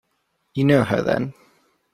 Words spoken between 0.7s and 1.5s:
her, then?